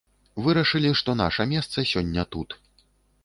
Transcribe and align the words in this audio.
Вырашылі, 0.45 0.93
што 1.01 1.15
наша 1.19 1.45
месца 1.53 1.85
сёння 1.93 2.27
тут. 2.37 2.57